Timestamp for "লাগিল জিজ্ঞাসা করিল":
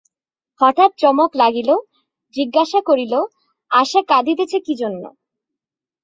1.35-3.13